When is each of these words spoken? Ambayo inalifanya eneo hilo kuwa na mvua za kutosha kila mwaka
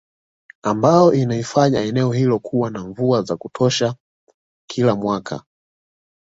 Ambayo 0.63 1.13
inalifanya 1.13 1.81
eneo 1.81 2.11
hilo 2.11 2.39
kuwa 2.39 2.69
na 2.69 2.79
mvua 2.83 3.21
za 3.21 3.37
kutosha 3.37 3.95
kila 4.69 4.95
mwaka 4.95 5.43